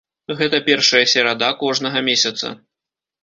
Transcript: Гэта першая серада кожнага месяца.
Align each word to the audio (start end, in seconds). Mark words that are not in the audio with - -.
Гэта 0.37 0.59
першая 0.69 1.01
серада 1.11 1.49
кожнага 1.61 2.03
месяца. 2.09 2.53